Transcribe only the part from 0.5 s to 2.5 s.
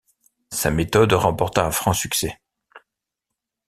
Sa méthode remporta un franc succès.